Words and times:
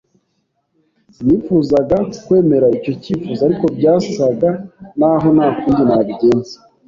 Sinifuzaga 1.13 1.97
kwemera 2.25 2.67
icyo 2.77 2.91
cyifuzo, 3.01 3.41
ariko 3.47 3.65
byasaga 3.77 4.49
naho 4.99 5.27
nta 5.35 5.47
kundi 5.59 5.81
nabigenza. 5.87 6.55